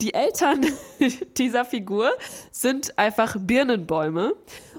[0.00, 0.64] Die Eltern
[1.36, 2.12] dieser Figur
[2.50, 4.36] sind einfach Birnenbäume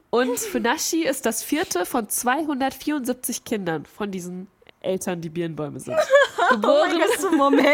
[0.09, 4.47] Und Funashi ist das vierte von 274 Kindern von diesen
[4.79, 5.97] Eltern, die Birnbäume sind.
[6.49, 6.99] Geboren.
[6.99, 7.67] Oh so Moment,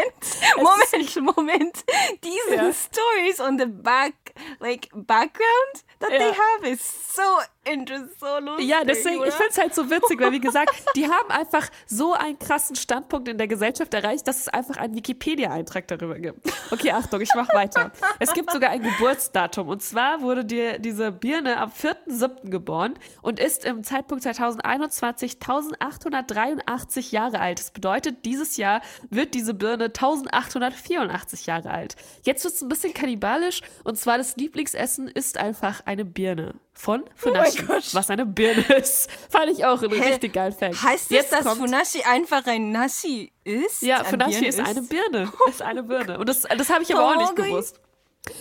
[0.58, 1.78] Moment, Moment.
[2.22, 2.74] Diese yeah.
[2.74, 4.16] stories on the back,
[4.60, 6.20] like background that yeah.
[6.20, 7.22] they have is so
[7.66, 8.68] interesting, so lustig.
[8.68, 9.28] Ja, deswegen, oder?
[9.28, 12.76] ich finde es halt so witzig, weil wie gesagt, die haben einfach so einen krassen
[12.76, 16.40] Standpunkt in der Gesellschaft erreicht, dass es einfach einen Wikipedia-Eintrag darüber gibt.
[16.72, 17.92] Okay, Achtung, ich mache weiter.
[18.20, 22.50] Es gibt sogar ein Geburtsdatum und zwar wurde dir diese Birne am 4.7.
[22.50, 27.60] geboren und ist im Zeitpunkt 2021 1883 Jahre alt.
[27.60, 31.96] Das bedeutet, dieses Jahr wird diese Birne 1884 Jahre alt.
[32.24, 37.04] Jetzt wird es ein bisschen kannibalisch und zwar das Lieblingsessen ist einfach eine Birne von
[37.16, 39.10] Funashi, oh was eine Birne ist.
[39.30, 40.10] Fand ich auch einen Hä?
[40.10, 40.82] richtig geilen Fact.
[40.82, 43.82] Heißt das, dass Funashi einfach ein Nashi ist?
[43.82, 45.32] Ja, Funashi ist, ist, eine Birne.
[45.48, 46.18] Ist eine Birne.
[46.18, 47.80] Und das, das habe ich aber auch nicht gewusst.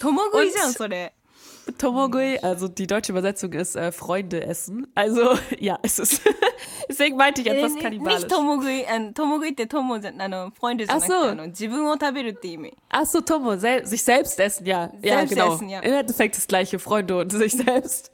[0.00, 0.86] Tomogui so
[1.78, 2.38] Tomogui.
[2.42, 4.86] Also die deutsche Übersetzung ist äh, Freunde essen.
[4.94, 6.22] Also ja, es ist.
[6.88, 8.20] deswegen meinte ich etwas äh, kannibalisch.
[8.20, 8.84] Nicht Tomogui.
[8.88, 10.94] Ähm, Tomogui ist Tomo, also Freunde sind.
[10.94, 11.14] Ach so.
[12.90, 14.90] Ach so, Tomo, sel sich selbst essen, ja.
[14.90, 15.54] Selbst ja, genau.
[15.54, 15.80] Essen, ja.
[15.80, 18.12] Im Endeffekt das gleiche, Freunde und sich selbst.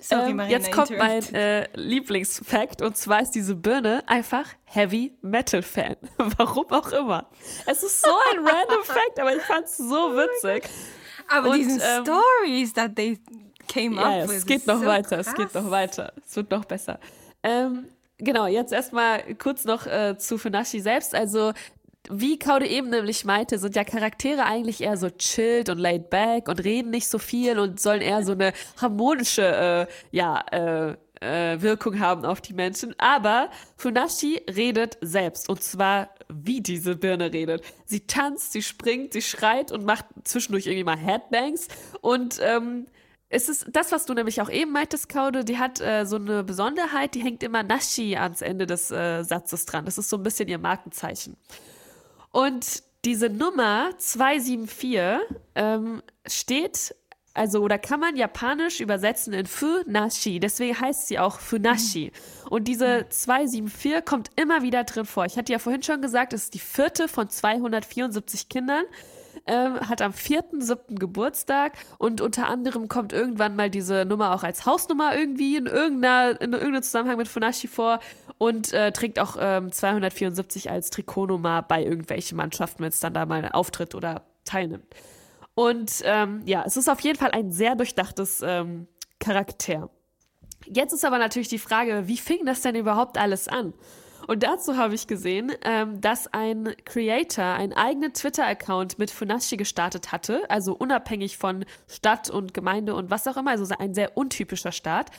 [0.00, 4.46] Sorry, ähm, Marina, ähm, jetzt kommt mein äh, Lieblingsfakt und zwar ist diese Birne einfach
[4.64, 5.96] Heavy Metal Fan.
[6.16, 7.28] Warum auch immer.
[7.66, 10.64] Es ist so ein random Fact, aber ich fand es so oh witzig.
[10.64, 10.97] Oh
[11.28, 13.18] aber und, diesen ähm, Stories that they
[13.68, 14.38] came ja, up with.
[14.38, 15.26] Es geht noch so weiter, krass.
[15.28, 16.12] es geht noch weiter.
[16.26, 16.98] Es wird noch besser.
[17.42, 17.86] Ähm,
[18.18, 21.14] genau, jetzt erstmal kurz noch äh, zu Funashi selbst.
[21.14, 21.52] Also
[22.10, 26.48] wie Kaude eben nämlich meinte, sind ja Charaktere eigentlich eher so chilled und laid back
[26.48, 31.60] und reden nicht so viel und sollen eher so eine harmonische, äh, ja, äh, äh,
[31.60, 32.94] Wirkung haben auf die Menschen.
[32.98, 37.62] Aber Funashi redet selbst und zwar wie diese Birne redet.
[37.84, 41.68] Sie tanzt, sie springt, sie schreit und macht zwischendurch irgendwie mal Headbangs
[42.00, 42.86] und ähm,
[43.30, 46.44] es ist das, was du nämlich auch eben meintest, Kaude, die hat äh, so eine
[46.44, 49.84] Besonderheit, die hängt immer Nashi ans Ende des äh, Satzes dran.
[49.84, 51.36] Das ist so ein bisschen ihr Markenzeichen.
[52.30, 55.20] Und diese Nummer 274
[55.54, 56.94] ähm, steht,
[57.34, 60.40] also oder kann man japanisch übersetzen in Funashi.
[60.40, 62.12] Deswegen heißt sie auch Funashi.
[62.50, 65.24] Und diese 274 kommt immer wieder drin vor.
[65.24, 68.84] Ich hatte ja vorhin schon gesagt, es ist die vierte von 274 Kindern
[69.46, 70.98] ähm, hat am 4.7.
[70.98, 76.40] Geburtstag und unter anderem kommt irgendwann mal diese Nummer auch als Hausnummer irgendwie in, irgendeiner,
[76.40, 78.00] in irgendeinem Zusammenhang mit Funashi vor
[78.36, 83.26] und äh, trägt auch ähm, 274 als Trikotnummer bei irgendwelchen Mannschaften, wenn es dann da
[83.26, 84.94] mal auftritt oder teilnimmt.
[85.58, 88.86] Und ähm, ja, es ist auf jeden Fall ein sehr durchdachtes ähm,
[89.18, 89.90] Charakter.
[90.66, 93.74] Jetzt ist aber natürlich die Frage, wie fing das denn überhaupt alles an?
[94.28, 100.12] Und dazu habe ich gesehen, ähm, dass ein Creator einen eigenen Twitter-Account mit Funashi gestartet
[100.12, 104.70] hatte, also unabhängig von Stadt und Gemeinde und was auch immer, also ein sehr untypischer
[104.70, 105.10] Start.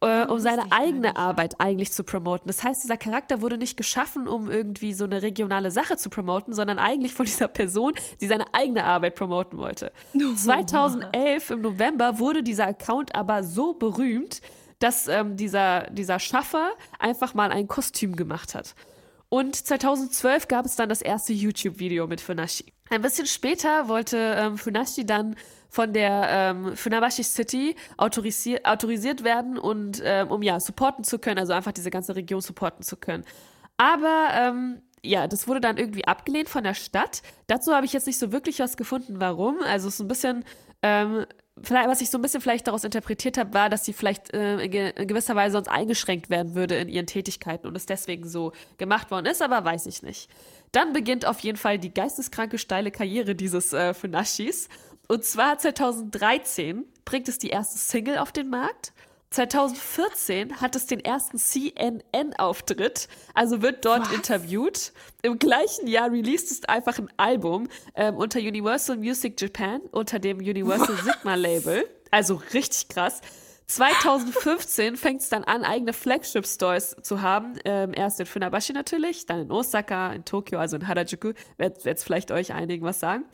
[0.00, 2.46] Äh, um seine eigene Arbeit eigentlich zu promoten.
[2.46, 6.54] Das heißt, dieser Charakter wurde nicht geschaffen, um irgendwie so eine regionale Sache zu promoten,
[6.54, 9.90] sondern eigentlich von dieser Person, die seine eigene Arbeit promoten wollte.
[10.36, 14.40] 2011 im November wurde dieser Account aber so berühmt,
[14.78, 18.76] dass ähm, dieser, dieser Schaffer einfach mal ein Kostüm gemacht hat.
[19.28, 22.72] Und 2012 gab es dann das erste YouTube-Video mit Funashi.
[22.88, 25.34] Ein bisschen später wollte ähm, Funashi dann
[25.68, 31.38] von der ähm, Funabashi City autorisiert, autorisiert werden und ähm, um ja supporten zu können,
[31.38, 33.24] also einfach diese ganze Region supporten zu können.
[33.76, 37.22] Aber ähm, ja, das wurde dann irgendwie abgelehnt von der Stadt.
[37.46, 39.58] Dazu habe ich jetzt nicht so wirklich was gefunden, warum.
[39.64, 40.44] Also es ist ein bisschen
[40.82, 41.26] ähm,
[41.62, 45.06] was ich so ein bisschen vielleicht daraus interpretiert habe, war, dass sie vielleicht äh, in
[45.06, 49.26] gewisser Weise sonst eingeschränkt werden würde in ihren Tätigkeiten und es deswegen so gemacht worden
[49.26, 50.30] ist, aber weiß ich nicht.
[50.72, 54.68] Dann beginnt auf jeden Fall die geisteskranke steile Karriere dieses äh, Funashis.
[55.08, 58.92] Und zwar 2013 bringt es die erste Single auf den Markt.
[59.30, 64.12] 2014 hat es den ersten CNN-Auftritt, also wird dort Was?
[64.12, 64.92] interviewt.
[65.22, 70.38] Im gleichen Jahr released es einfach ein Album ähm, unter Universal Music Japan, unter dem
[70.38, 71.16] Universal Was?
[71.16, 71.88] Sigma Label.
[72.10, 73.20] Also richtig krass.
[73.68, 77.58] 2015 fängt es dann an, eigene Flagship-Stores zu haben.
[77.66, 81.34] Ähm, erst in Funabashi natürlich, dann in Osaka, in Tokio, also in Harajuku.
[81.58, 83.24] Wird jetzt vielleicht euch einigen was sagen.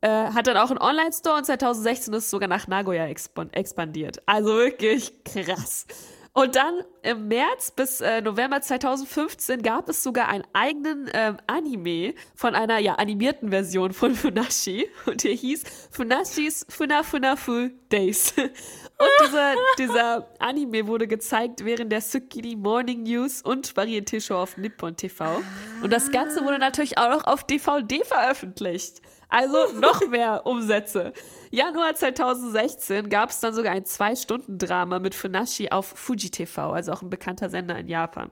[0.00, 4.22] Äh, hat dann auch einen Online-Store und 2016 ist es sogar nach Nagoya expandiert.
[4.26, 5.86] Also wirklich krass.
[6.32, 12.14] Und dann im März bis äh, November 2015 gab es sogar einen eigenen ähm, Anime
[12.36, 18.34] von einer ja animierten Version von Funashi und der hieß Funashis Funa Funafu Days.
[18.36, 24.56] Und dieser, dieser Anime wurde gezeigt während der Tsukiri Morning News und Varieté Show auf
[24.56, 25.40] Nippon TV.
[25.82, 29.00] Und das Ganze wurde natürlich auch noch auf DVD veröffentlicht.
[29.30, 31.12] Also noch mehr Umsätze.
[31.50, 37.02] Januar 2016 gab es dann sogar ein Zwei-Stunden-Drama mit Funashi auf Fuji TV, also auch
[37.02, 38.30] ein bekannter Sender in Japan.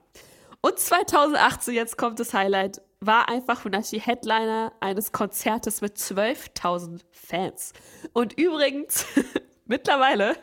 [0.61, 7.73] Und 2018, jetzt kommt das Highlight, war einfach Funashi Headliner eines Konzertes mit 12.000 Fans.
[8.13, 9.07] Und übrigens,
[9.67, 10.37] mittlerweile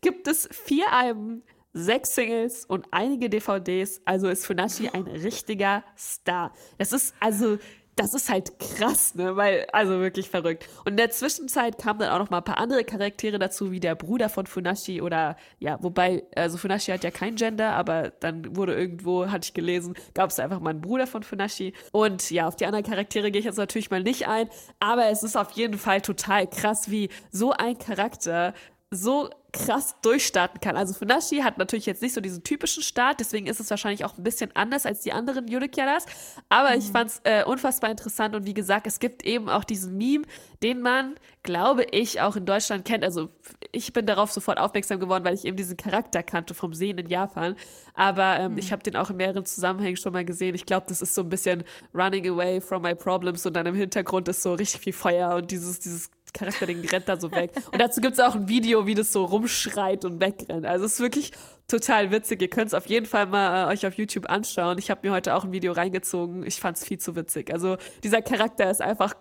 [0.00, 4.00] gibt es vier Alben, sechs Singles und einige DVDs.
[4.04, 6.52] Also ist Funashi ein richtiger Star.
[6.78, 7.58] Das ist also
[8.00, 9.36] das ist halt krass, ne?
[9.36, 10.66] Weil, also wirklich verrückt.
[10.84, 13.80] Und in der Zwischenzeit kamen dann auch noch mal ein paar andere Charaktere dazu, wie
[13.80, 18.56] der Bruder von Funashi oder, ja, wobei, also Funashi hat ja kein Gender, aber dann
[18.56, 21.74] wurde irgendwo, hatte ich gelesen, gab es einfach mal einen Bruder von Funashi.
[21.92, 25.22] Und ja, auf die anderen Charaktere gehe ich jetzt natürlich mal nicht ein, aber es
[25.22, 28.54] ist auf jeden Fall total krass, wie so ein Charakter
[28.90, 30.76] so krass durchstarten kann.
[30.76, 34.16] Also Funashi hat natürlich jetzt nicht so diesen typischen Start, deswegen ist es wahrscheinlich auch
[34.16, 36.06] ein bisschen anders als die anderen Yurikyaras.
[36.48, 36.78] Aber mhm.
[36.78, 40.24] ich fand es äh, unfassbar interessant und wie gesagt, es gibt eben auch diesen Meme,
[40.62, 43.04] den man, glaube ich, auch in Deutschland kennt.
[43.04, 43.30] Also
[43.72, 47.08] ich bin darauf sofort aufmerksam geworden, weil ich eben diesen Charakter kannte vom Sehen in
[47.08, 47.56] Japan.
[47.94, 48.58] Aber ähm, mhm.
[48.58, 50.54] ich habe den auch in mehreren Zusammenhängen schon mal gesehen.
[50.54, 53.74] Ich glaube, das ist so ein bisschen Running Away from my problems und dann im
[53.74, 57.52] Hintergrund ist so richtig viel Feuer und dieses, dieses Charakter-Ding rennt da so weg.
[57.72, 60.66] Und dazu gibt es auch ein Video, wie das so rumschreit und wegrennt.
[60.66, 61.32] Also es ist wirklich
[61.68, 62.42] total witzig.
[62.42, 64.78] Ihr könnt es auf jeden Fall mal äh, euch auf YouTube anschauen.
[64.78, 66.44] Ich habe mir heute auch ein Video reingezogen.
[66.44, 67.52] Ich fand es viel zu witzig.
[67.52, 69.14] Also dieser Charakter ist einfach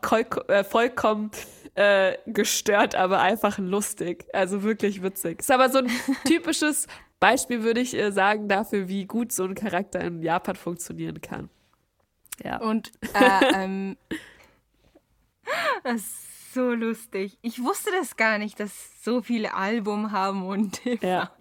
[0.47, 1.31] äh, vollkommen
[1.75, 4.25] äh, gestört, aber einfach lustig.
[4.33, 5.39] Also wirklich witzig.
[5.39, 5.89] Ist aber so ein
[6.25, 6.87] typisches
[7.19, 11.49] Beispiel, würde ich äh, sagen, dafür, wie gut so ein Charakter in Japan funktionieren kann.
[12.43, 12.59] Ja.
[12.61, 13.97] Und äh, ähm,
[16.53, 17.37] so lustig.
[17.41, 18.71] Ich wusste das gar nicht, dass
[19.03, 20.99] so viele Album haben und DVD.
[21.07, 21.31] Ja.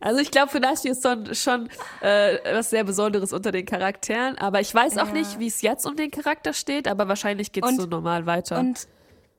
[0.00, 1.68] Also ich glaube, Funashi ist schon, schon
[2.00, 4.38] äh, was sehr Besonderes unter den Charakteren.
[4.38, 5.12] Aber ich weiß auch ja.
[5.12, 8.58] nicht, wie es jetzt um den Charakter steht, aber wahrscheinlich geht es so normal weiter.
[8.58, 8.88] Und,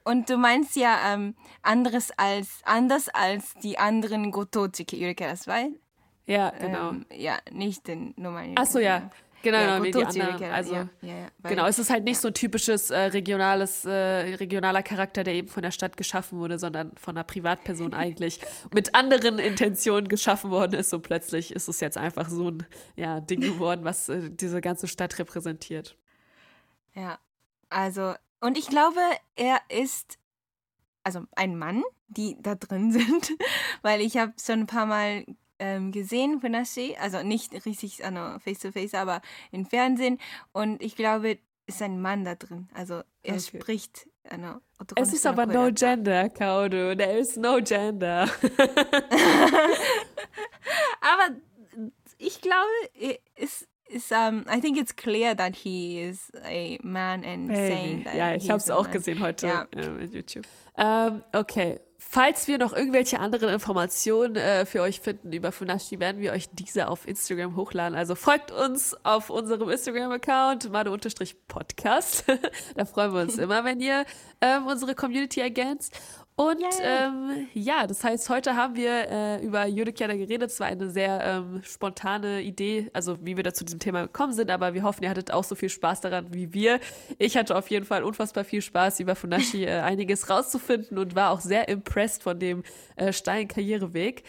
[0.04, 5.72] und du meinst ja ähm, anderes als, anders als die anderen Gotochi Yurikeras, weil?
[6.26, 6.90] Ja, genau.
[6.90, 8.58] Ähm, ja, nicht den normalen.
[8.58, 9.10] Achso, ja.
[9.42, 10.52] Genau, ja, genau, wie die anderen.
[10.52, 14.84] Also, ja, ja, genau, es ist halt nicht so ein typisches äh, regionales, äh, regionaler
[14.84, 18.40] Charakter, der eben von der Stadt geschaffen wurde, sondern von einer Privatperson eigentlich
[18.74, 20.94] mit anderen Intentionen geschaffen worden ist.
[20.94, 24.88] Und plötzlich ist es jetzt einfach so ein ja, Ding geworden, was äh, diese ganze
[24.88, 25.98] Stadt repräsentiert.
[26.94, 27.20] Ja,
[27.70, 29.00] also, und ich glaube,
[29.36, 30.18] er ist
[31.04, 33.32] also ein Mann, die da drin sind,
[33.82, 35.26] weil ich habe schon ein paar Mal
[35.62, 39.22] ähm, gesehen, Funashi, also nicht richtig ano, face to face, aber
[39.52, 40.18] im Fernsehen.
[40.52, 42.68] Und ich glaube, ist ein Mann da drin.
[42.74, 43.40] Also er okay.
[43.40, 44.08] spricht.
[44.30, 44.62] Ano,
[44.96, 46.94] es ist aber no gender, Kaudo.
[46.96, 48.24] There is no gender.
[51.02, 51.36] aber
[52.20, 52.70] ich glaube,
[53.36, 58.04] es ist, um, I think it's clear that he is a man and hey, saying
[58.04, 58.16] that.
[58.16, 59.68] Ja, ich habe es auch gesehen heute ja.
[59.76, 60.46] äh, YouTube.
[60.76, 61.80] Um, ähm, okay.
[62.14, 66.50] Falls wir noch irgendwelche anderen Informationen äh, für euch finden über Funashi, werden wir euch
[66.52, 67.98] diese auf Instagram hochladen.
[67.98, 72.26] Also folgt uns auf unserem Instagram-Account, made-podcast.
[72.76, 74.04] da freuen wir uns immer, wenn ihr
[74.42, 75.98] ähm, unsere Community ergänzt.
[76.36, 80.50] Und ähm, ja, das heißt, heute haben wir äh, über Judikjana geredet.
[80.50, 84.34] Es war eine sehr ähm, spontane Idee, also wie wir da zu diesem Thema gekommen
[84.34, 86.80] sind, aber wir hoffen, ihr hattet auch so viel Spaß daran wie wir.
[87.20, 91.32] Ich hatte auf jeden Fall unfassbar viel Spaß, über Funashi äh, einiges rauszufinden und war
[91.32, 92.64] auch sehr impressed von dem
[92.96, 94.24] äh, steilen Karriereweg.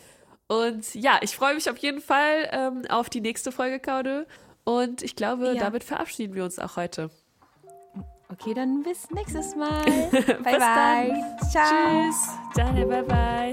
[0.49, 4.27] Und ja, ich freue mich auf jeden Fall ähm, auf die nächste Folge, Kaude.
[4.65, 5.55] Und ich glaube, ja.
[5.55, 7.11] damit verabschieden wir uns auch heute.
[8.33, 9.85] Okay, dann bis nächstes Mal.
[10.43, 11.37] bye bye.
[11.51, 12.11] Ciao.
[12.11, 12.31] Tschüss.
[12.55, 13.53] Deine bye bye.